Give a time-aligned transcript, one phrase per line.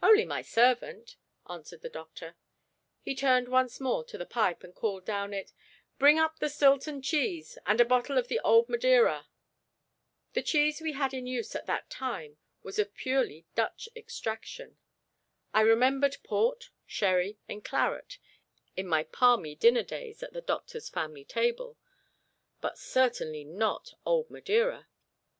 [0.00, 1.16] "Only my servant,"
[1.48, 2.36] answered the doctor.
[3.02, 5.52] He turned once more to the pipe, and called down it:
[5.98, 9.26] "Bring up the Stilton Cheese, and a bottle of the Old Madeira."
[10.34, 14.78] The cheese we had in use at that time was of purely Dutch extraction.
[15.52, 18.18] I remembered Port, Sherry, and Claret
[18.76, 21.76] in my palmy dinner days at the doctor's family table;
[22.60, 24.86] but certainly not Old Madeira.